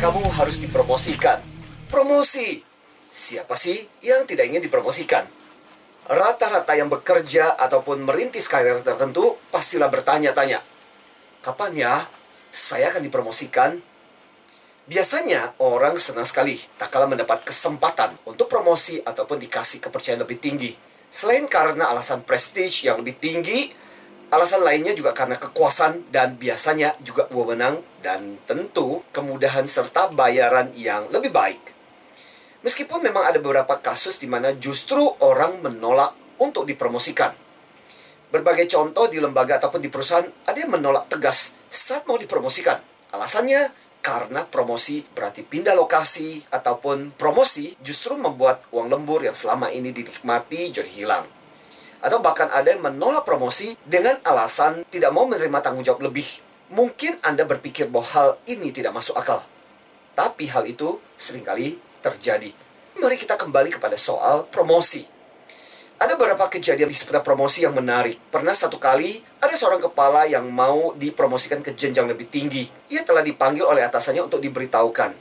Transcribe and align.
kamu 0.00 0.32
harus 0.32 0.64
dipromosikan. 0.64 1.44
Promosi. 1.92 2.64
Siapa 3.12 3.52
sih 3.52 3.84
yang 4.00 4.24
tidak 4.24 4.48
ingin 4.48 4.64
dipromosikan? 4.64 5.28
Rata-rata 6.08 6.72
yang 6.72 6.88
bekerja 6.88 7.60
ataupun 7.60 8.08
merintis 8.08 8.48
karir 8.48 8.80
tertentu 8.80 9.36
pastilah 9.52 9.92
bertanya-tanya, 9.92 10.64
kapan 11.44 11.72
ya 11.76 11.94
saya 12.48 12.88
akan 12.88 13.04
dipromosikan? 13.04 13.76
Biasanya 14.88 15.60
orang 15.60 16.00
senang 16.00 16.24
sekali 16.24 16.56
tak 16.80 16.88
kalah 16.96 17.06
mendapat 17.06 17.44
kesempatan 17.44 18.16
untuk 18.24 18.48
promosi 18.48 19.04
ataupun 19.04 19.36
dikasih 19.36 19.84
kepercayaan 19.84 20.24
lebih 20.24 20.40
tinggi. 20.40 20.72
Selain 21.12 21.44
karena 21.44 21.92
alasan 21.92 22.24
prestige 22.24 22.88
yang 22.88 23.04
lebih 23.04 23.20
tinggi, 23.20 23.68
alasan 24.30 24.62
lainnya 24.62 24.94
juga 24.94 25.10
karena 25.10 25.34
kekuasaan 25.34 26.08
dan 26.14 26.38
biasanya 26.38 26.94
juga 27.02 27.26
wewenang 27.34 27.82
dan 27.98 28.38
tentu 28.46 29.02
kemudahan 29.10 29.66
serta 29.66 30.14
bayaran 30.14 30.70
yang 30.78 31.10
lebih 31.10 31.34
baik. 31.34 31.60
Meskipun 32.62 33.02
memang 33.02 33.26
ada 33.26 33.42
beberapa 33.42 33.80
kasus 33.82 34.22
di 34.22 34.30
mana 34.30 34.54
justru 34.54 35.02
orang 35.26 35.58
menolak 35.64 36.14
untuk 36.38 36.62
dipromosikan. 36.62 37.34
Berbagai 38.30 38.70
contoh 38.70 39.10
di 39.10 39.18
lembaga 39.18 39.58
ataupun 39.58 39.82
di 39.82 39.90
perusahaan 39.90 40.28
ada 40.46 40.54
yang 40.54 40.70
menolak 40.70 41.10
tegas 41.10 41.58
saat 41.66 42.06
mau 42.06 42.14
dipromosikan. 42.14 42.78
Alasannya 43.10 43.74
karena 43.98 44.46
promosi 44.46 45.02
berarti 45.02 45.42
pindah 45.42 45.74
lokasi 45.74 46.46
ataupun 46.54 47.18
promosi 47.18 47.74
justru 47.82 48.14
membuat 48.14 48.70
uang 48.70 48.86
lembur 48.86 49.26
yang 49.26 49.34
selama 49.34 49.74
ini 49.74 49.90
dinikmati 49.90 50.70
jadi 50.70 50.86
hilang. 50.86 51.39
Atau 52.00 52.24
bahkan 52.24 52.48
ada 52.48 52.72
yang 52.72 52.80
menolak 52.80 53.28
promosi 53.28 53.76
dengan 53.84 54.16
alasan 54.24 54.88
tidak 54.88 55.12
mau 55.12 55.28
menerima 55.28 55.60
tanggung 55.60 55.84
jawab 55.84 56.08
lebih. 56.08 56.26
Mungkin 56.72 57.20
Anda 57.20 57.44
berpikir 57.44 57.92
bahwa 57.92 58.08
hal 58.08 58.28
ini 58.48 58.72
tidak 58.72 58.96
masuk 58.96 59.16
akal. 59.20 59.44
Tapi 60.16 60.48
hal 60.48 60.64
itu 60.64 60.96
sering 61.20 61.44
kali 61.44 61.76
terjadi. 62.00 62.52
Mari 63.00 63.16
kita 63.20 63.36
kembali 63.36 63.76
kepada 63.76 63.96
soal 64.00 64.48
promosi. 64.48 65.04
Ada 66.00 66.16
beberapa 66.16 66.48
kejadian 66.48 66.88
di 66.88 66.96
seputar 66.96 67.20
promosi 67.20 67.60
yang 67.60 67.76
menarik. 67.76 68.16
Pernah 68.32 68.56
satu 68.56 68.80
kali, 68.80 69.20
ada 69.36 69.52
seorang 69.52 69.84
kepala 69.84 70.24
yang 70.24 70.48
mau 70.48 70.96
dipromosikan 70.96 71.60
ke 71.60 71.76
jenjang 71.76 72.08
lebih 72.08 72.32
tinggi. 72.32 72.64
Ia 72.88 73.04
telah 73.04 73.20
dipanggil 73.20 73.68
oleh 73.68 73.84
atasannya 73.84 74.24
untuk 74.24 74.40
diberitahukan. 74.40 75.12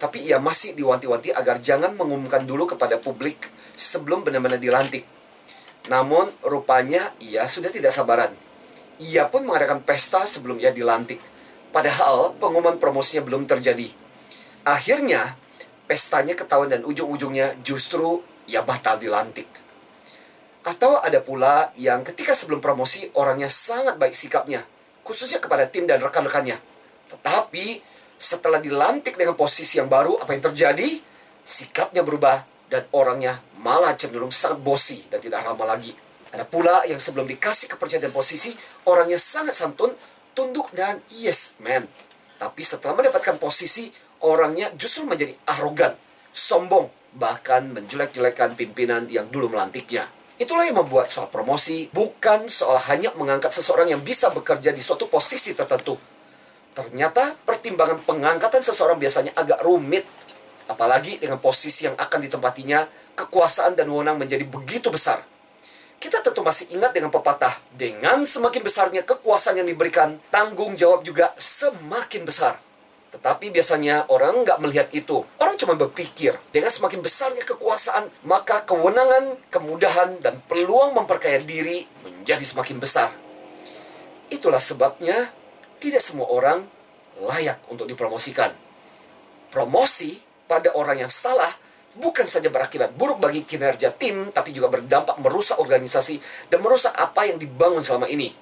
Tapi 0.00 0.18
ia 0.24 0.40
masih 0.40 0.72
diwanti-wanti 0.72 1.28
agar 1.28 1.60
jangan 1.60 1.92
mengumumkan 1.92 2.48
dulu 2.48 2.64
kepada 2.72 2.96
publik 2.96 3.36
sebelum 3.76 4.24
benar-benar 4.24 4.56
dilantik. 4.56 5.04
Namun, 5.88 6.32
rupanya 6.40 7.00
ia 7.20 7.44
sudah 7.44 7.68
tidak 7.68 7.92
sabaran. 7.92 8.32
Ia 9.02 9.28
pun 9.28 9.44
mengadakan 9.44 9.84
pesta 9.84 10.24
sebelum 10.24 10.56
ia 10.56 10.72
dilantik. 10.72 11.20
Padahal, 11.74 12.32
pengumuman 12.40 12.80
promosinya 12.80 13.26
belum 13.26 13.44
terjadi. 13.44 13.90
Akhirnya, 14.64 15.36
pestanya 15.84 16.32
ketahuan 16.32 16.72
dan 16.72 16.86
ujung-ujungnya 16.88 17.60
justru 17.60 18.24
ia 18.48 18.64
batal 18.64 18.96
dilantik. 18.96 19.48
Atau 20.64 20.96
ada 20.96 21.20
pula 21.20 21.68
yang 21.76 22.00
ketika 22.00 22.32
sebelum 22.32 22.64
promosi 22.64 23.12
orangnya 23.20 23.52
sangat 23.52 24.00
baik 24.00 24.16
sikapnya, 24.16 24.64
khususnya 25.04 25.36
kepada 25.36 25.68
tim 25.68 25.84
dan 25.84 26.00
rekan-rekannya. 26.00 26.56
Tetapi 27.12 27.84
setelah 28.16 28.64
dilantik 28.64 29.20
dengan 29.20 29.36
posisi 29.36 29.76
yang 29.76 29.92
baru, 29.92 30.16
apa 30.16 30.32
yang 30.32 30.40
terjadi? 30.48 30.88
Sikapnya 31.44 32.00
berubah 32.00 32.40
dan 32.72 32.88
orangnya 32.96 33.36
malah 33.64 33.96
cenderung 33.96 34.28
sangat 34.28 34.60
bosi 34.60 35.08
dan 35.08 35.24
tidak 35.24 35.40
ramah 35.40 35.64
lagi. 35.64 35.96
Ada 36.30 36.44
pula 36.44 36.84
yang 36.84 37.00
sebelum 37.00 37.24
dikasih 37.24 37.72
kepercayaan 37.72 38.10
dan 38.10 38.14
posisi, 38.14 38.52
orangnya 38.84 39.16
sangat 39.16 39.56
santun, 39.56 39.96
tunduk 40.36 40.68
dan 40.76 41.00
yes 41.08 41.56
man. 41.64 41.88
Tapi 42.36 42.60
setelah 42.60 42.92
mendapatkan 42.92 43.40
posisi, 43.40 43.88
orangnya 44.20 44.68
justru 44.76 45.08
menjadi 45.08 45.32
arogan, 45.48 45.96
sombong, 46.34 46.92
bahkan 47.16 47.70
menjelek-jelekan 47.72 48.58
pimpinan 48.58 49.08
yang 49.08 49.30
dulu 49.30 49.54
melantiknya. 49.54 50.10
Itulah 50.34 50.66
yang 50.66 50.82
membuat 50.82 51.14
soal 51.14 51.30
promosi 51.30 51.86
bukan 51.94 52.50
soal 52.50 52.82
hanya 52.90 53.14
mengangkat 53.14 53.54
seseorang 53.54 53.86
yang 53.86 54.02
bisa 54.02 54.34
bekerja 54.34 54.74
di 54.74 54.82
suatu 54.82 55.06
posisi 55.06 55.54
tertentu. 55.54 55.94
Ternyata 56.74 57.38
pertimbangan 57.46 58.02
pengangkatan 58.02 58.58
seseorang 58.58 58.98
biasanya 58.98 59.30
agak 59.38 59.62
rumit. 59.62 60.02
Apalagi 60.66 61.22
dengan 61.22 61.38
posisi 61.38 61.86
yang 61.86 61.94
akan 61.94 62.18
ditempatinya, 62.26 62.82
kekuasaan 63.14 63.78
dan 63.78 63.88
wewenang 63.88 64.18
menjadi 64.18 64.44
begitu 64.46 64.90
besar. 64.90 65.22
Kita 66.02 66.20
tentu 66.20 66.44
masih 66.44 66.68
ingat 66.76 66.92
dengan 66.92 67.08
pepatah, 67.08 67.56
dengan 67.72 68.28
semakin 68.28 68.60
besarnya 68.60 69.02
kekuasaan 69.08 69.64
yang 69.64 69.68
diberikan, 69.70 70.20
tanggung 70.28 70.76
jawab 70.76 71.00
juga 71.00 71.32
semakin 71.40 72.28
besar. 72.28 72.60
Tetapi 73.14 73.54
biasanya 73.54 74.10
orang 74.10 74.42
nggak 74.44 74.58
melihat 74.60 74.88
itu. 74.92 75.22
Orang 75.38 75.54
cuma 75.56 75.78
berpikir, 75.78 76.34
dengan 76.50 76.68
semakin 76.68 77.00
besarnya 77.00 77.46
kekuasaan, 77.46 78.10
maka 78.26 78.66
kewenangan, 78.66 79.38
kemudahan, 79.48 80.18
dan 80.20 80.42
peluang 80.50 80.92
memperkaya 80.92 81.40
diri 81.40 81.86
menjadi 82.02 82.42
semakin 82.42 82.76
besar. 82.82 83.14
Itulah 84.28 84.60
sebabnya 84.60 85.30
tidak 85.78 86.02
semua 86.02 86.26
orang 86.26 86.66
layak 87.22 87.62
untuk 87.70 87.86
dipromosikan. 87.86 88.50
Promosi 89.54 90.18
pada 90.50 90.74
orang 90.74 91.06
yang 91.06 91.12
salah 91.12 91.63
bukan 91.98 92.26
saja 92.26 92.50
berakibat 92.50 92.94
buruk 92.94 93.22
bagi 93.22 93.46
kinerja 93.46 93.94
tim, 93.94 94.30
tapi 94.34 94.50
juga 94.50 94.70
berdampak 94.70 95.18
merusak 95.22 95.58
organisasi 95.58 96.18
dan 96.50 96.62
merusak 96.62 96.94
apa 96.94 97.26
yang 97.26 97.38
dibangun 97.38 97.86
selama 97.86 98.10
ini. 98.10 98.34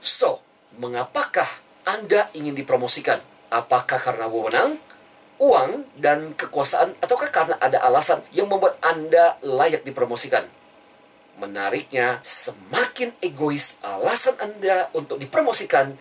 So, 0.00 0.40
mengapakah 0.80 1.46
Anda 1.84 2.32
ingin 2.32 2.56
dipromosikan? 2.56 3.20
Apakah 3.52 4.00
karena 4.00 4.26
wewenang, 4.26 4.80
uang, 5.36 5.84
dan 6.00 6.32
kekuasaan, 6.32 6.96
ataukah 7.04 7.28
karena 7.28 7.54
ada 7.60 7.84
alasan 7.84 8.24
yang 8.32 8.48
membuat 8.48 8.80
Anda 8.80 9.36
layak 9.44 9.84
dipromosikan? 9.84 10.48
Menariknya, 11.36 12.24
semakin 12.24 13.12
egois 13.20 13.76
alasan 13.84 14.36
Anda 14.40 14.88
untuk 14.96 15.20
dipromosikan, 15.20 15.92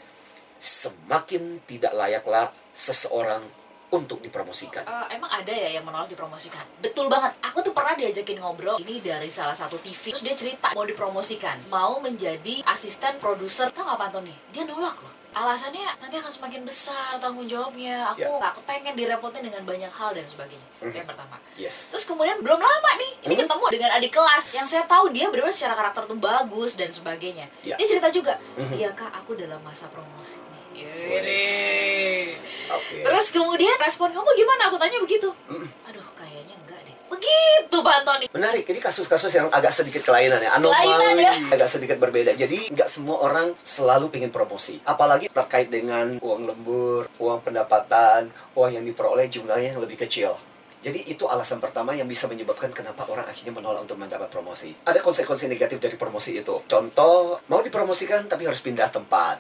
semakin 0.62 1.60
tidak 1.68 1.92
layaklah 1.92 2.54
seseorang 2.72 3.61
untuk 3.92 4.20
dipromosikan. 4.20 4.84
Uh, 4.84 5.08
emang 5.10 5.28
ada 5.28 5.52
ya 5.52 5.76
yang 5.76 5.84
menolak 5.84 6.08
dipromosikan? 6.08 6.64
Betul 6.80 7.12
banget. 7.12 7.36
Aku 7.44 7.60
tuh 7.60 7.76
pernah 7.76 7.94
diajakin 7.94 8.40
ngobrol 8.40 8.80
ini 8.80 9.00
dari 9.00 9.28
salah 9.28 9.54
satu 9.54 9.76
TV. 9.76 10.12
Terus 10.12 10.24
dia 10.24 10.34
cerita 10.34 10.72
mau 10.72 10.88
dipromosikan, 10.88 11.60
mau 11.68 12.00
menjadi 12.00 12.64
asisten 12.66 13.20
produser. 13.20 13.68
Tahu 13.70 13.84
nggak 13.84 14.00
Antoni? 14.02 14.32
Dia 14.52 14.64
nolak 14.64 14.96
loh. 14.98 15.12
Alasannya 15.32 15.80
nanti 16.04 16.20
akan 16.20 16.28
semakin 16.28 16.62
besar 16.62 17.16
tanggung 17.20 17.48
jawabnya. 17.48 18.12
Aku 18.12 18.20
Ya. 18.20 18.36
nggak 18.36 18.52
kepengen 18.60 18.96
direpotin 18.96 19.40
dengan 19.42 19.64
banyak 19.64 19.88
hal 19.88 20.12
dan 20.12 20.28
sebagainya. 20.28 20.68
Itu 20.84 20.92
yang 20.92 21.08
pertama. 21.08 21.40
Yes. 21.56 21.92
Terus 21.92 22.04
kemudian 22.04 22.40
belum 22.40 22.60
lama 22.60 22.92
nih, 23.00 23.12
ini 23.24 23.36
Hmm. 23.36 23.44
ketemu 23.44 23.66
dengan 23.72 23.90
adik 23.96 24.12
kelas 24.12 24.46
yang 24.52 24.68
saya 24.68 24.84
tahu 24.84 25.08
dia 25.10 25.32
benar 25.32 25.48
secara 25.50 25.72
karakter 25.74 26.04
tuh 26.04 26.20
bagus 26.20 26.76
dan 26.76 26.92
sebagainya. 26.92 27.48
Ya. 27.64 27.80
Dia 27.80 27.88
cerita 27.88 28.12
juga, 28.12 28.36
Mhm. 28.60 28.76
iya 28.76 28.92
kak 28.92 29.12
aku 29.14 29.36
dalam 29.36 29.60
masa 29.64 29.88
promosi 29.88 30.36
nih. 30.76 30.84
Wes. 31.08 32.51
Terus 32.92 33.26
kemudian 33.32 33.76
respon 33.80 34.12
kamu 34.12 34.30
gimana? 34.36 34.62
Aku 34.70 34.78
tanya 34.78 34.98
begitu. 35.02 35.30
Mm. 35.48 35.68
Aduh 35.92 36.06
kayaknya 36.14 36.56
enggak 36.62 36.80
deh. 36.86 36.96
Begitu 37.12 37.78
Pak 37.82 37.94
Antoni. 38.04 38.26
Menarik, 38.32 38.64
ini 38.68 38.80
kasus-kasus 38.80 39.32
yang 39.36 39.48
agak 39.52 39.74
sedikit 39.76 40.02
kelainan 40.04 40.40
ya, 40.40 40.56
Kelainan 40.56 41.18
anomali, 41.18 41.24
ya. 41.28 41.34
agak 41.52 41.70
sedikit 41.70 41.98
berbeda. 42.00 42.32
Jadi 42.36 42.72
nggak 42.72 42.90
semua 42.90 43.20
orang 43.24 43.52
selalu 43.62 44.08
pengen 44.12 44.32
promosi, 44.32 44.80
apalagi 44.88 45.28
terkait 45.28 45.68
dengan 45.68 46.18
uang 46.24 46.42
lembur, 46.48 47.12
uang 47.20 47.40
pendapatan, 47.44 48.32
uang 48.56 48.72
yang 48.72 48.86
diperoleh 48.88 49.28
jumlahnya 49.28 49.76
yang 49.76 49.82
lebih 49.84 50.00
kecil. 50.00 50.40
Jadi 50.82 51.14
itu 51.14 51.30
alasan 51.30 51.62
pertama 51.62 51.94
yang 51.94 52.10
bisa 52.10 52.26
menyebabkan 52.26 52.74
kenapa 52.74 53.06
orang 53.06 53.30
akhirnya 53.30 53.54
menolak 53.54 53.86
untuk 53.86 54.02
mendapat 54.02 54.34
promosi. 54.34 54.74
Ada 54.82 54.98
konsekuensi 55.06 55.46
negatif 55.46 55.78
dari 55.78 55.94
promosi 55.94 56.34
itu. 56.34 56.66
Contoh, 56.66 57.38
mau 57.54 57.62
dipromosikan 57.62 58.26
tapi 58.26 58.50
harus 58.50 58.66
pindah 58.66 58.90
tempat. 58.90 59.38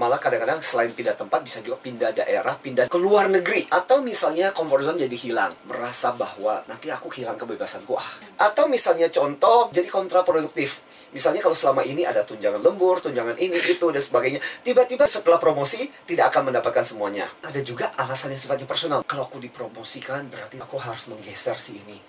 Malah 0.00 0.16
kadang-kadang 0.16 0.64
selain 0.64 0.88
pindah 0.96 1.12
tempat 1.12 1.44
bisa 1.44 1.60
juga 1.60 1.76
pindah 1.76 2.16
daerah, 2.16 2.56
pindah 2.56 2.88
ke 2.88 2.96
luar 2.96 3.28
negeri. 3.28 3.68
Atau 3.68 4.00
misalnya 4.00 4.48
comfort 4.48 4.88
zone 4.88 5.04
jadi 5.04 5.12
hilang. 5.12 5.52
Merasa 5.68 6.16
bahwa 6.16 6.64
nanti 6.64 6.88
aku 6.88 7.12
hilang 7.12 7.36
kebebasanku. 7.36 7.92
Ah. 8.00 8.08
Atau 8.48 8.64
misalnya 8.64 9.12
contoh 9.12 9.68
jadi 9.68 9.92
kontraproduktif. 9.92 10.80
Misalnya 11.12 11.44
kalau 11.44 11.52
selama 11.52 11.84
ini 11.84 12.08
ada 12.08 12.24
tunjangan 12.24 12.64
lembur, 12.64 13.04
tunjangan 13.04 13.36
ini, 13.36 13.60
itu, 13.68 13.92
dan 13.92 14.00
sebagainya. 14.00 14.40
Tiba-tiba 14.64 15.04
setelah 15.04 15.36
promosi 15.36 15.84
tidak 16.08 16.32
akan 16.32 16.48
mendapatkan 16.48 16.96
semuanya. 16.96 17.28
Ada 17.44 17.60
juga 17.60 17.92
alasan 18.00 18.32
yang 18.32 18.40
sifatnya 18.40 18.64
personal. 18.64 19.04
Kalau 19.04 19.28
aku 19.28 19.36
dipromosikan 19.36 20.32
berarti 20.32 20.64
aku 20.64 20.80
harus 20.80 21.12
menggeser 21.12 21.60
si 21.60 21.76
ini. 21.76 22.00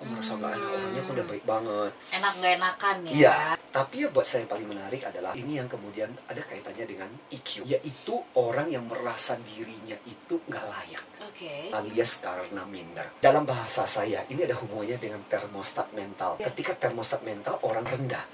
Aku 0.00 0.08
merasa 0.16 0.32
nggak 0.32 0.56
enak, 0.56 0.70
orangnya 0.72 1.00
aku 1.04 1.12
udah 1.12 1.26
baik 1.28 1.44
banget. 1.44 1.92
Enak 2.16 2.32
nggak 2.40 2.52
enakan 2.56 2.96
ya. 3.04 3.10
Iya, 3.12 3.36
tapi 3.68 3.94
ya 4.00 4.08
buat 4.08 4.24
saya 4.24 4.48
yang 4.48 4.52
paling 4.56 4.68
menarik 4.72 5.02
adalah 5.04 5.36
ini 5.36 5.60
yang 5.60 5.68
kemudian 5.68 6.08
ada 6.24 6.40
kaitannya 6.40 6.88
dengan 6.88 7.10
EQ, 7.28 7.68
yaitu 7.68 8.16
orang 8.40 8.72
yang 8.72 8.88
merasa 8.88 9.36
dirinya 9.44 10.00
itu 10.08 10.40
nggak 10.48 10.64
layak 10.64 11.04
Oke. 11.20 11.68
alias 11.68 12.16
karena 12.16 12.64
minder. 12.64 13.12
Dalam 13.20 13.44
bahasa 13.44 13.84
saya, 13.84 14.24
ini 14.32 14.40
ada 14.48 14.56
hubungannya 14.56 14.96
dengan 14.96 15.20
termostat 15.28 15.92
mental. 15.92 16.40
Ya. 16.40 16.48
Ketika 16.48 16.88
termostat 16.88 17.20
mental 17.20 17.60
orang 17.60 17.84
rendah, 17.84 18.24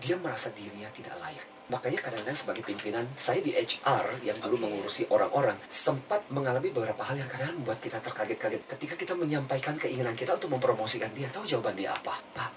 dia 0.00 0.16
merasa 0.20 0.52
dirinya 0.52 0.88
tidak 0.92 1.16
layak. 1.20 1.46
Makanya 1.66 1.98
kadang-kadang 1.98 2.38
sebagai 2.38 2.62
pimpinan, 2.62 3.04
saya 3.18 3.42
di 3.42 3.50
HR 3.50 4.22
yang 4.22 4.38
dulu 4.38 4.54
mengurusi 4.68 5.02
orang-orang, 5.10 5.58
sempat 5.66 6.22
mengalami 6.30 6.70
beberapa 6.70 7.02
hal 7.02 7.18
yang 7.18 7.26
kadang 7.26 7.58
membuat 7.58 7.82
kita 7.82 7.98
terkaget-kaget. 7.98 8.62
Ketika 8.70 8.94
kita 8.94 9.18
menyampaikan 9.18 9.74
keinginan 9.74 10.14
kita 10.14 10.38
untuk 10.38 10.54
mempromosikan 10.54 11.10
dia, 11.10 11.26
tahu 11.26 11.42
jawaban 11.42 11.74
dia 11.74 11.90
apa? 11.90 12.14
Pak, 12.22 12.50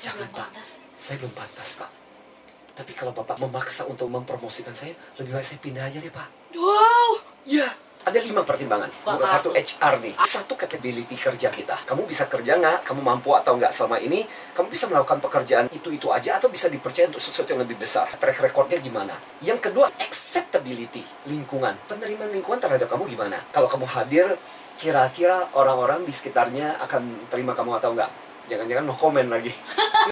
Saya 0.00 0.16
jangan 0.16 0.28
Pak, 0.32 0.48
pantas. 0.48 0.68
saya 0.96 1.16
belum 1.20 1.34
pantas 1.36 1.70
Pak. 1.76 1.90
Tapi 2.72 2.92
kalau 2.96 3.12
Bapak 3.12 3.36
memaksa 3.36 3.84
untuk 3.84 4.08
mempromosikan 4.08 4.72
saya, 4.72 4.96
lebih 5.20 5.36
baik 5.36 5.44
saya 5.44 5.60
pindah 5.60 5.84
aja 5.84 5.98
deh 6.00 6.08
Pak. 6.08 6.28
Wow. 6.56 7.20
Ya, 7.44 7.68
ada 8.12 8.20
lima 8.20 8.44
pertimbangan. 8.44 8.92
Bukan 8.92 9.24
kartu 9.24 9.48
kartu. 9.56 9.72
HR 9.80 9.94
nih. 10.04 10.14
Satu 10.28 10.52
capability 10.52 11.16
kerja 11.16 11.48
kita. 11.48 11.76
Kamu 11.88 12.04
bisa 12.04 12.28
kerja 12.28 12.60
nggak? 12.60 12.84
Kamu 12.84 13.00
mampu 13.00 13.32
atau 13.32 13.56
nggak 13.56 13.72
selama 13.72 13.96
ini? 14.04 14.28
Kamu 14.52 14.68
bisa 14.68 14.84
melakukan 14.92 15.24
pekerjaan 15.24 15.72
itu-itu 15.72 16.12
aja 16.12 16.36
atau 16.36 16.52
bisa 16.52 16.68
dipercaya 16.68 17.08
untuk 17.08 17.24
sesuatu 17.24 17.56
yang 17.56 17.64
lebih 17.64 17.80
besar? 17.80 18.04
Track 18.20 18.44
recordnya 18.44 18.76
gimana? 18.84 19.16
Yang 19.40 19.72
kedua, 19.72 19.88
acceptability. 19.96 21.00
Lingkungan. 21.24 21.72
Penerimaan 21.88 22.28
lingkungan 22.28 22.60
terhadap 22.60 22.92
kamu 22.92 23.08
gimana? 23.08 23.40
Kalau 23.48 23.66
kamu 23.72 23.88
hadir, 23.88 24.36
kira-kira 24.76 25.48
orang-orang 25.56 26.04
di 26.04 26.12
sekitarnya 26.12 26.76
akan 26.84 27.32
terima 27.32 27.56
kamu 27.56 27.80
atau 27.80 27.96
nggak? 27.96 28.10
Jangan-jangan 28.52 28.84
no 28.84 28.94
comment 29.00 29.28
lagi. 29.32 29.48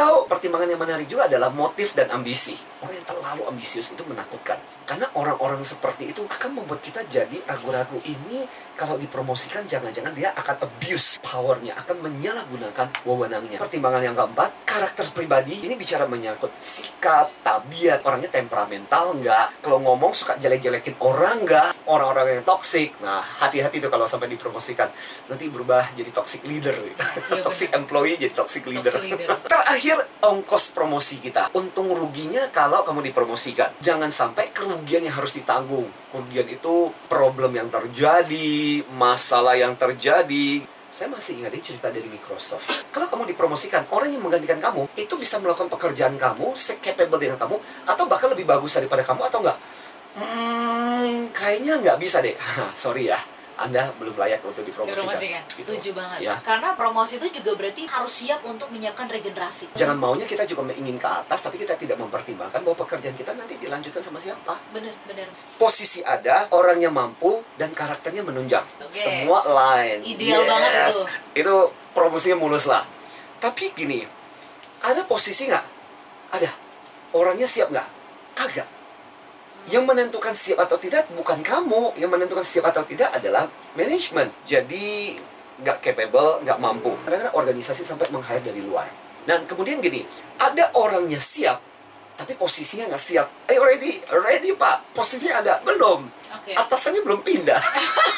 Atau 0.00 0.24
pertimbangan 0.24 0.64
yang 0.64 0.80
menarik 0.80 1.04
juga 1.04 1.28
adalah 1.28 1.52
motif 1.52 1.92
dan 1.92 2.08
ambisi. 2.08 2.56
Orang 2.80 2.96
yang 2.96 3.04
terlalu 3.04 3.44
ambisius 3.52 3.92
itu 3.92 4.00
menakutkan. 4.08 4.56
Karena 4.88 5.04
orang-orang 5.12 5.60
seperti 5.60 6.08
itu 6.08 6.24
akan 6.24 6.56
membuat 6.56 6.80
kita 6.80 7.04
jadi 7.04 7.36
ragu-ragu. 7.44 8.00
Ini 8.08 8.48
kalau 8.80 8.96
dipromosikan 8.96 9.68
jangan-jangan 9.68 10.16
dia 10.16 10.32
akan 10.32 10.64
abuse 10.64 11.20
powernya, 11.20 11.76
akan 11.84 12.00
menyalahgunakan 12.00 12.88
wewenangnya. 13.04 13.60
Pertimbangan 13.60 14.00
yang 14.00 14.16
keempat, 14.16 14.48
karakter 14.70 15.06
pribadi. 15.10 15.66
Ini 15.66 15.74
bicara 15.74 16.06
menyangkut 16.06 16.54
sikap, 16.62 17.42
tabiat, 17.42 18.06
orangnya 18.06 18.30
temperamental 18.30 19.18
nggak? 19.18 19.66
Kalau 19.66 19.82
ngomong 19.82 20.14
suka 20.14 20.38
jelek-jelekin 20.38 20.94
orang 21.02 21.42
nggak? 21.42 21.90
Orang-orang 21.90 22.38
yang 22.38 22.44
toxic. 22.46 22.94
Nah, 23.02 23.18
hati-hati 23.18 23.82
tuh 23.82 23.90
kalau 23.90 24.06
sampai 24.06 24.30
dipromosikan. 24.30 24.86
Nanti 25.26 25.50
berubah 25.50 25.90
jadi 25.98 26.14
toxic 26.14 26.46
leader. 26.46 26.78
Iya, 26.78 27.42
toxic 27.46 27.74
employee 27.74 28.14
jadi 28.14 28.30
toxic 28.30 28.62
leader. 28.70 28.94
Toxic 28.94 29.10
leader. 29.10 29.28
Terakhir, 29.50 29.98
ongkos 30.22 30.70
promosi 30.70 31.18
kita. 31.18 31.50
Untung 31.58 31.90
ruginya 31.90 32.46
kalau 32.54 32.86
kamu 32.86 33.10
dipromosikan. 33.10 33.74
Jangan 33.82 34.14
sampai 34.14 34.54
kerugian 34.54 35.02
yang 35.02 35.18
harus 35.18 35.34
ditanggung. 35.34 35.90
Kerugian 36.14 36.46
itu 36.46 36.94
problem 37.10 37.58
yang 37.58 37.66
terjadi, 37.66 38.86
masalah 38.94 39.58
yang 39.58 39.74
terjadi. 39.74 40.62
Saya 40.90 41.06
masih 41.06 41.38
ingat 41.38 41.54
ini 41.54 41.62
cerita 41.62 41.86
dari 41.86 42.10
Microsoft. 42.10 42.90
Kalau 42.90 43.06
kamu 43.06 43.30
dipromosikan, 43.30 43.86
orang 43.94 44.10
yang 44.10 44.26
menggantikan 44.26 44.58
kamu 44.58 44.90
itu 44.98 45.14
bisa 45.14 45.38
melakukan 45.38 45.70
pekerjaan 45.70 46.18
kamu, 46.18 46.50
se-capable 46.58 47.22
dengan 47.22 47.38
kamu, 47.38 47.62
atau 47.86 48.04
bahkan 48.10 48.26
lebih 48.34 48.42
bagus 48.42 48.74
daripada 48.74 49.06
kamu 49.06 49.22
atau 49.30 49.38
enggak? 49.38 49.58
Hmm, 50.18 51.30
kayaknya 51.30 51.78
nggak 51.78 51.98
bisa 52.02 52.18
deh. 52.18 52.34
Sorry 52.82 53.06
ya, 53.06 53.22
Anda 53.62 53.86
belum 54.02 54.18
layak 54.18 54.42
untuk 54.42 54.66
dipromosikan. 54.66 55.46
Gitu. 55.46 55.62
Setuju 55.62 55.94
banget. 55.94 56.26
Ya. 56.26 56.42
Karena 56.42 56.74
promosi 56.74 57.22
itu 57.22 57.30
juga 57.38 57.54
berarti 57.54 57.86
harus 57.86 58.10
siap 58.10 58.42
untuk 58.42 58.74
menyiapkan 58.74 59.06
regenerasi. 59.06 59.70
Jangan 59.78 59.94
maunya 59.94 60.26
kita 60.26 60.42
juga 60.42 60.74
ingin 60.74 60.98
ke 60.98 61.06
atas, 61.06 61.38
tapi 61.46 61.62
kita 61.62 61.78
tidak 61.78 62.02
mempertimbangkan 62.02 62.66
bahwa 62.66 62.82
pekerjaan 62.82 63.14
kita 63.14 63.30
nanti 63.38 63.54
dilanjutkan 63.62 64.02
sama 64.02 64.18
siapa. 64.18 64.58
Bener, 64.74 64.90
bener. 65.06 65.30
Posisi 65.54 66.02
ada, 66.02 66.50
orangnya 66.50 66.90
mampu, 66.90 67.46
dan 67.60 67.76
karakternya 67.76 68.24
menunjang. 68.24 68.64
Oke. 68.80 68.96
Semua 68.96 69.44
line. 69.44 70.00
Ideal 70.00 70.48
banget 70.48 70.72
itu. 70.88 71.00
Itu 71.44 71.54
promosinya 71.92 72.40
mulus 72.40 72.64
lah. 72.64 72.88
Tapi 73.36 73.76
gini, 73.76 74.00
ada 74.80 75.04
posisi 75.04 75.44
nggak? 75.44 75.64
Ada. 76.40 76.50
Orangnya 77.12 77.44
siap 77.44 77.68
nggak? 77.68 77.88
Kagak. 78.32 78.68
Yang 79.68 79.84
menentukan 79.84 80.32
siap 80.32 80.64
atau 80.64 80.80
tidak 80.80 81.04
bukan 81.12 81.44
kamu. 81.44 82.00
Yang 82.00 82.10
menentukan 82.16 82.46
siap 82.48 82.64
atau 82.72 82.80
tidak 82.88 83.12
adalah 83.12 83.44
manajemen. 83.76 84.32
Jadi 84.48 85.20
nggak 85.60 85.84
capable, 85.84 86.40
nggak 86.40 86.56
mampu. 86.56 86.96
Kadang-kadang 87.04 87.36
organisasi 87.36 87.84
sampai 87.84 88.08
meng-hire 88.08 88.40
dari 88.40 88.64
luar. 88.64 88.88
Dan 89.28 89.44
kemudian 89.44 89.84
gini, 89.84 90.00
ada 90.40 90.72
orangnya 90.80 91.20
siap, 91.20 91.60
tapi 92.16 92.32
posisinya 92.40 92.88
nggak 92.88 93.04
siap. 93.04 93.28
Eh 93.52 93.60
ready, 93.60 94.00
ready 94.08 94.56
pak, 94.56 94.96
posisinya 94.96 95.44
ada 95.44 95.60
belum. 95.60 96.08
Oke. 96.50 96.58
Atasannya 96.58 97.06
belum 97.06 97.22
pindah. 97.22 97.62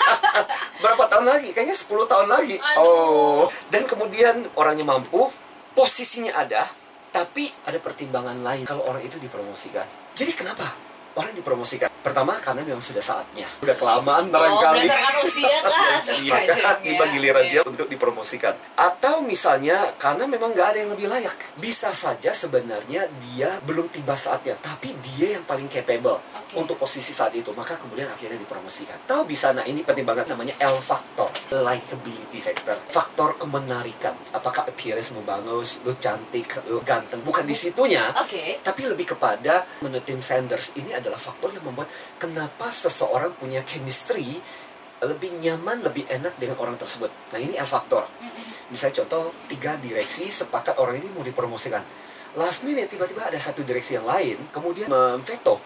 Berapa 0.83 1.05
tahun 1.13 1.29
lagi? 1.29 1.53
Kayaknya 1.53 1.77
10 1.77 2.09
tahun 2.09 2.29
lagi. 2.33 2.57
Aduh. 2.57 2.81
Oh. 2.81 3.45
Dan 3.69 3.85
kemudian 3.85 4.49
orangnya 4.57 4.89
mampu, 4.89 5.29
posisinya 5.77 6.33
ada, 6.41 6.65
tapi 7.13 7.53
ada 7.69 7.77
pertimbangan 7.77 8.41
lain 8.41 8.65
kalau 8.65 8.89
orang 8.89 9.05
itu 9.05 9.21
dipromosikan. 9.21 9.85
Jadi 10.17 10.33
kenapa? 10.33 10.65
Orang 11.13 11.37
dipromosikan. 11.37 11.92
Pertama 12.03 12.35
karena 12.43 12.67
memang 12.67 12.83
sudah 12.83 12.99
saatnya. 12.99 13.47
Udah 13.63 13.79
kelamaan 13.79 14.27
Oh, 14.27 14.35
barangkali. 14.35 14.83
berdasarkan 14.83 15.15
usia 15.23 15.57
kah? 15.63 15.91
Usia 16.03 16.35
kan 16.51 16.77
tiba 16.83 17.05
giliran 17.07 17.47
dia 17.47 17.63
untuk 17.63 17.87
dipromosikan. 17.87 18.59
Atau 18.75 19.23
misalnya 19.23 19.95
karena 19.97 20.27
memang 20.27 20.51
nggak 20.51 20.69
ada 20.75 20.79
yang 20.83 20.91
lebih 20.91 21.07
layak. 21.07 21.39
Bisa 21.55 21.95
saja 21.95 22.35
sebenarnya 22.35 23.07
dia 23.23 23.55
belum 23.63 23.87
tiba 23.89 24.19
saatnya, 24.19 24.59
tapi 24.59 24.99
dia 25.15 25.39
yang 25.39 25.47
paling 25.47 25.71
capable 25.71 26.19
Oke. 26.19 26.59
untuk 26.59 26.75
posisi 26.75 27.15
saat 27.15 27.31
itu. 27.33 27.55
Maka 27.55 27.79
kemudian 27.79 28.11
akhirnya 28.11 28.35
dipromosikan. 28.35 28.99
Tahu 29.07 29.23
bisa, 29.23 29.55
nah 29.55 29.63
ini 29.63 29.87
pertimbangan 29.87 30.27
namanya 30.27 30.59
L 30.59 30.83
factor, 30.83 31.31
likability 31.55 32.43
factor, 32.43 32.75
faktor 32.91 33.39
kemenarikan. 33.39 34.19
Apakah 34.35 34.67
appearance 34.67 35.15
mu 35.15 35.23
bagus, 35.23 35.79
lu 35.87 35.95
cantik, 35.97 36.51
lu 36.67 36.83
ganteng? 36.83 37.23
Bukan 37.23 37.47
di 37.47 37.55
situnya, 37.55 38.11
Oke. 38.19 38.59
tapi 38.61 38.91
lebih 38.91 39.15
kepada 39.15 39.63
menurut 39.79 40.03
Tim 40.03 40.19
Sanders 40.19 40.75
ini 40.75 40.91
adalah 40.91 41.17
faktor 41.17 41.55
yang 41.55 41.63
membuat 41.63 41.92
kenapa 42.17 42.71
seseorang 42.71 43.35
punya 43.37 43.65
chemistry 43.67 44.39
lebih 45.03 45.35
nyaman, 45.43 45.83
lebih 45.83 46.07
enak 46.07 46.39
dengan 46.39 46.63
orang 46.63 46.79
tersebut. 46.79 47.11
Nah 47.35 47.39
ini 47.43 47.59
L 47.59 47.67
faktor. 47.67 48.07
Misalnya 48.71 49.03
contoh 49.03 49.35
tiga 49.51 49.75
direksi 49.77 50.31
sepakat 50.31 50.79
orang 50.79 51.03
ini 51.03 51.11
mau 51.11 51.27
dipromosikan. 51.27 51.83
Last 52.39 52.65
minute 52.65 52.89
tiba-tiba 52.89 53.29
ada 53.29 53.37
satu 53.37 53.61
direksi 53.61 53.99
yang 53.99 54.09
lain 54.09 54.41
kemudian 54.55 54.89
memveto 54.89 55.61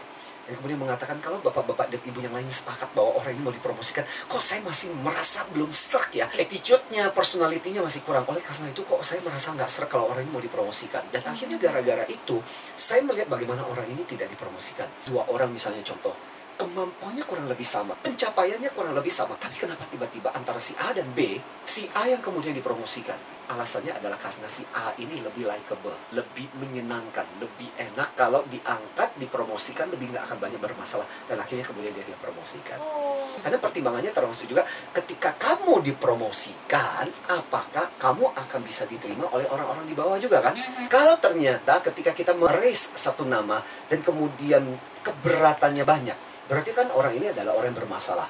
dan 0.47 0.55
kemudian 0.63 0.79
mengatakan 0.79 1.19
kalau 1.19 1.43
bapak-bapak 1.43 1.91
dan 1.91 2.01
ibu 2.07 2.23
yang 2.23 2.31
lain 2.31 2.47
sepakat 2.47 2.95
bahwa 2.95 3.19
orang 3.19 3.35
ini 3.35 3.43
mau 3.43 3.51
dipromosikan, 3.51 4.07
kok 4.31 4.39
saya 4.39 4.63
masih 4.63 4.95
merasa 5.03 5.43
belum 5.51 5.75
struck 5.75 6.15
ya, 6.15 6.31
attitude-nya, 6.31 7.11
personality-nya 7.11 7.83
masih 7.83 8.07
kurang. 8.07 8.23
Oleh 8.31 8.47
karena 8.47 8.71
itu 8.71 8.87
kok 8.87 9.03
saya 9.03 9.19
merasa 9.27 9.51
nggak 9.51 9.67
struck 9.67 9.91
kalau 9.91 10.07
orang 10.15 10.23
ini 10.23 10.31
mau 10.31 10.43
dipromosikan. 10.43 11.03
Dan 11.11 11.27
akhirnya 11.27 11.59
gara-gara 11.59 12.07
itu, 12.07 12.39
saya 12.79 13.03
melihat 13.03 13.27
bagaimana 13.27 13.67
orang 13.67 13.91
ini 13.91 14.07
tidak 14.07 14.31
dipromosikan. 14.31 14.87
Dua 15.03 15.27
orang 15.35 15.51
misalnya 15.51 15.83
contoh, 15.83 16.15
kemampuannya 16.57 17.25
kurang 17.29 17.47
lebih 17.47 17.69
sama, 17.69 17.93
pencapaiannya 18.01 18.73
kurang 18.73 18.97
lebih 18.97 19.13
sama, 19.13 19.37
tapi 19.37 19.61
kenapa 19.61 19.85
tiba-tiba 19.93 20.33
antara 20.33 20.59
si 20.59 20.73
A 20.81 20.97
dan 20.97 21.07
B, 21.13 21.37
si 21.69 21.85
A 21.93 22.09
yang 22.09 22.25
kemudian 22.25 22.57
dipromosikan? 22.57 23.17
Alasannya 23.47 23.95
adalah 23.95 24.19
karena 24.19 24.51
si 24.51 24.67
A 24.75 24.91
ini 24.99 25.23
lebih 25.23 25.47
likable, 25.47 25.95
lebih 26.11 26.51
menyenangkan, 26.59 27.23
lebih 27.39 27.71
enak 27.79 28.19
kalau 28.19 28.43
diangkat, 28.51 29.15
dipromosikan, 29.23 29.87
lebih 29.87 30.11
nggak 30.11 30.27
akan 30.27 30.39
banyak 30.43 30.59
bermasalah, 30.59 31.07
dan 31.31 31.39
akhirnya 31.39 31.63
kemudian 31.63 31.95
dia 31.95 32.03
dipromosikan. 32.03 32.83
Oh. 32.83 33.39
Karena 33.39 33.63
pertimbangannya 33.63 34.11
termasuk 34.11 34.51
juga 34.51 34.67
ketika 34.91 35.39
kamu 35.39 35.79
dipromosikan, 35.87 37.07
apakah 37.31 37.95
kamu 38.03 38.35
akan 38.35 38.61
bisa 38.67 38.83
diterima 38.91 39.31
oleh 39.31 39.47
orang-orang 39.47 39.87
di 39.87 39.95
bawah 39.95 40.19
juga 40.19 40.43
kan? 40.43 40.59
Mhm. 40.59 40.91
Kalau 40.91 41.15
ternyata 41.23 41.79
ketika 41.87 42.11
kita 42.17 42.35
meraise 42.35 42.91
satu 42.99 43.23
nama 43.23 43.63
dan 43.87 44.03
kemudian 44.03 44.67
keberatannya 45.07 45.87
banyak, 45.87 46.19
berarti 46.47 46.71
kan 46.73 46.91
orang 46.95 47.13
ini 47.15 47.31
adalah 47.31 47.55
orang 47.59 47.75
yang 47.75 47.81
bermasalah. 47.85 48.29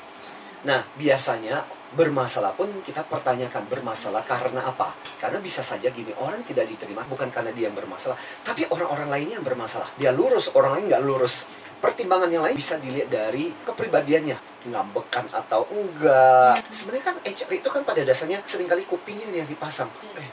Nah, 0.66 0.82
biasanya 0.98 1.62
bermasalah 1.94 2.58
pun 2.58 2.66
kita 2.82 3.06
pertanyakan 3.06 3.70
bermasalah 3.70 4.26
karena 4.26 4.66
apa? 4.66 4.90
Karena 5.20 5.38
bisa 5.38 5.62
saja 5.62 5.92
gini, 5.94 6.10
orang 6.18 6.42
tidak 6.42 6.66
diterima 6.66 7.06
bukan 7.06 7.30
karena 7.30 7.54
dia 7.54 7.70
yang 7.70 7.76
bermasalah, 7.78 8.18
tapi 8.42 8.66
orang-orang 8.66 9.06
lainnya 9.06 9.38
yang 9.38 9.46
bermasalah. 9.46 9.86
Dia 9.94 10.10
lurus, 10.10 10.50
orang 10.58 10.80
lain 10.80 10.84
nggak 10.90 11.04
lurus. 11.06 11.46
Pertimbangan 11.76 12.32
yang 12.32 12.42
lain 12.42 12.56
bisa 12.56 12.80
dilihat 12.82 13.12
dari 13.12 13.52
kepribadiannya, 13.62 14.66
ngambekan 14.72 15.30
atau 15.30 15.68
enggak. 15.70 16.66
Sebenarnya 16.72 17.04
kan 17.14 17.16
HR 17.22 17.50
itu 17.62 17.68
kan 17.68 17.86
pada 17.86 18.02
dasarnya 18.02 18.42
sering 18.48 18.66
kali 18.66 18.82
kupingnya 18.88 19.28
yang 19.30 19.46
dipasang. 19.46 19.86
Eh, 20.18 20.28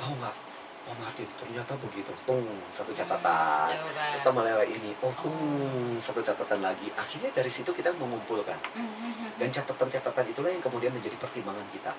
tahu 0.00 0.16
nggak? 0.16 0.47
Martin, 0.96 1.28
ternyata 1.36 1.72
begitu. 1.76 2.10
Tung, 2.24 2.48
satu 2.72 2.90
catatan. 2.96 3.68
Jawaban. 3.68 4.10
Kita 4.16 4.30
meleleh 4.32 4.68
ini. 4.72 4.90
Oh, 5.04 5.12
tung, 5.20 5.36
satu 6.00 6.24
catatan 6.24 6.64
lagi. 6.64 6.88
Akhirnya 6.96 7.28
dari 7.36 7.50
situ 7.52 7.70
kita 7.76 7.92
mengumpulkan. 8.00 8.56
Mhm. 8.72 9.36
Dan 9.36 9.48
catatan-catatan 9.52 10.24
itulah 10.32 10.50
yang 10.50 10.64
kemudian 10.64 10.90
menjadi 10.90 11.14
pertimbangan 11.20 11.66
kita. 11.70 11.92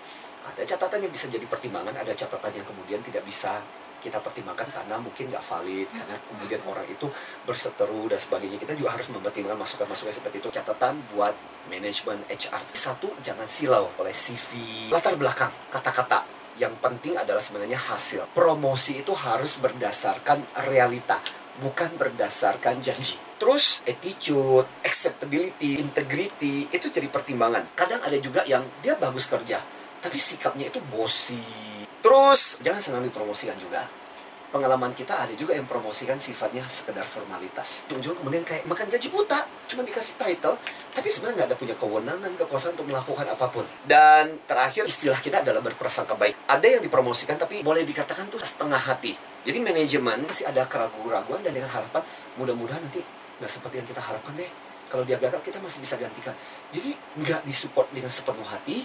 Ada 0.50 0.64
catatan 0.76 1.06
yang 1.06 1.14
bisa 1.14 1.30
jadi 1.30 1.46
pertimbangan, 1.46 1.94
ada 1.94 2.12
catatan 2.12 2.52
yang 2.52 2.66
kemudian 2.66 3.00
tidak 3.06 3.24
bisa 3.24 3.62
kita 4.00 4.24
pertimbangkan 4.24 4.72
karena 4.72 4.96
mungkin 4.96 5.28
nggak 5.28 5.44
valid, 5.44 5.88
karena 5.92 6.16
kemudian 6.32 6.62
orang 6.72 6.88
itu 6.88 7.12
berseteru 7.44 8.08
dan 8.08 8.16
sebagainya. 8.16 8.56
Kita 8.56 8.72
juga 8.74 8.96
harus 8.96 9.12
mempertimbangkan 9.12 9.60
masukan-masukan 9.60 10.16
seperti 10.24 10.40
itu. 10.40 10.48
Catatan 10.48 11.04
buat 11.12 11.36
manajemen 11.68 12.24
HR. 12.32 12.64
Satu, 12.72 13.12
jangan 13.20 13.46
silau 13.52 13.92
oleh 14.00 14.16
CV, 14.16 14.88
latar 14.88 15.20
belakang, 15.20 15.52
kata-kata 15.68 16.39
Yang 16.60 16.76
penting 16.84 17.16
adalah 17.16 17.40
sebenarnya 17.40 17.80
hasil. 17.80 18.36
Promosi 18.36 19.00
itu 19.00 19.16
harus 19.16 19.56
berdasarkan 19.64 20.44
realita, 20.68 21.24
bukan 21.64 21.88
berdasarkan 21.96 22.84
janji. 22.84 23.16
Terus 23.40 23.80
attitude, 23.88 24.68
acceptability, 24.84 25.80
integrity 25.80 26.68
itu 26.68 26.92
jadi 26.92 27.08
pertimbangan. 27.08 27.64
Kadang 27.72 28.04
ada 28.04 28.20
juga 28.20 28.44
yang 28.44 28.68
dia 28.84 29.00
bagus 29.00 29.32
kerja, 29.32 29.64
tapi 30.04 30.20
sikapnya 30.20 30.68
itu 30.68 30.84
bosi. 30.92 31.40
Terus 32.04 32.60
jangan 32.60 32.84
senang 32.84 33.04
dipromosikan 33.08 33.56
juga 33.56 33.88
pengalaman 34.50 34.92
kita 34.98 35.14
ada 35.14 35.34
juga 35.38 35.54
yang 35.54 35.70
promosikan 35.70 36.18
sifatnya 36.18 36.66
sekedar 36.66 37.06
formalitas. 37.06 37.86
Ujung 37.94 38.18
kemudian 38.18 38.42
kayak 38.42 38.66
makan 38.66 38.90
gaji 38.90 39.08
buta, 39.14 39.46
cuma 39.70 39.86
dikasih 39.86 40.18
title, 40.18 40.58
tapi 40.94 41.08
sebenarnya 41.10 41.46
nggak 41.46 41.50
ada 41.54 41.58
punya 41.58 41.76
kewenangan, 41.78 42.32
kekuasaan 42.46 42.74
untuk 42.74 42.90
melakukan 42.90 43.26
apa 43.30 43.46
pun. 43.54 43.66
Dan 43.86 44.42
terakhir 44.50 44.90
istilah 44.90 45.22
kita 45.22 45.46
adalah 45.46 45.62
berprasangka 45.62 46.18
baik. 46.18 46.36
Ada 46.50 46.78
yang 46.78 46.82
dipromosikan 46.82 47.38
tapi 47.38 47.62
boleh 47.62 47.86
dikatakan 47.86 48.28
tuh 48.28 48.42
setengah 48.42 48.82
hati. 48.82 49.14
Jadi 49.46 49.58
manajemen 49.62 50.26
masih 50.26 50.50
ada 50.50 50.66
keraguan-keraguan 50.66 51.46
dan 51.46 51.54
dengan 51.56 51.72
harapan 51.72 52.04
mudah-mudahan 52.36 52.82
nanti 52.84 53.06
nggak 53.40 53.52
seperti 53.52 53.80
yang 53.80 53.88
kita 53.88 54.02
harapkan 54.04 54.34
deh. 54.36 54.50
Kalau 54.90 55.06
dia 55.06 55.22
gagal 55.22 55.46
kita 55.46 55.62
masih 55.62 55.86
bisa 55.86 55.96
gantikan. 56.02 56.34
Jadi 56.74 56.98
nggak 57.22 57.46
disupport 57.46 57.86
dengan 57.94 58.10
sepenuh 58.10 58.44
hati, 58.50 58.84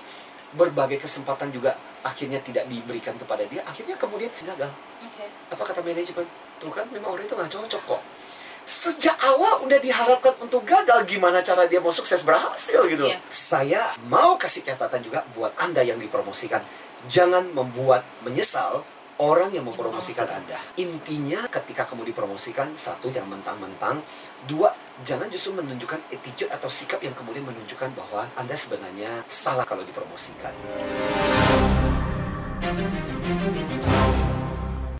berbagai 0.54 1.02
kesempatan 1.02 1.50
juga 1.50 1.74
akhirnya 2.06 2.38
tidak 2.42 2.70
diberikan 2.70 3.16
kepada 3.18 3.42
dia, 3.48 3.64
akhirnya 3.66 3.98
kemudian 3.98 4.30
gagal. 4.44 4.70
Oke. 5.02 5.26
Apa 5.50 5.62
kata 5.66 5.80
manajemen? 5.82 6.26
Tuh 6.60 6.70
kan 6.70 6.86
memang 6.94 7.16
orang 7.18 7.24
itu 7.26 7.34
nggak 7.34 7.50
cocok 7.50 7.82
kok. 7.82 8.02
Sejak 8.64 9.20
awal 9.20 9.60
udah 9.68 9.76
diharapkan 9.76 10.32
untuk 10.40 10.64
gagal, 10.64 11.04
gimana 11.04 11.44
cara 11.44 11.68
dia 11.68 11.84
mau 11.84 11.92
sukses 11.92 12.24
berhasil 12.24 12.80
gitu. 12.88 13.04
Iya. 13.04 13.20
Saya 13.28 13.82
mau 14.08 14.40
kasih 14.40 14.64
catatan 14.64 15.04
juga 15.04 15.20
buat 15.36 15.52
Anda 15.60 15.84
yang 15.84 16.00
dipromosikan. 16.00 16.64
Jangan 17.04 17.52
membuat 17.52 18.08
menyesal 18.24 18.80
orang 19.20 19.52
yang 19.52 19.68
mempromosikan 19.68 20.26
Anda. 20.26 20.56
Intinya 20.80 21.44
ketika 21.52 21.84
kamu 21.84 22.08
dipromosikan, 22.08 22.72
satu 22.74 23.12
jangan 23.12 23.36
mentang-mentang, 23.36 24.00
dua 24.48 24.72
jangan 25.02 25.26
justru 25.26 25.58
menunjukkan 25.58 25.98
attitude 26.14 26.50
atau 26.54 26.70
sikap 26.70 27.02
yang 27.02 27.16
kemudian 27.18 27.42
menunjukkan 27.42 27.90
bahwa 27.98 28.30
Anda 28.38 28.54
sebenarnya 28.54 29.26
salah 29.26 29.66
kalau 29.66 29.82
dipromosikan. 29.82 30.54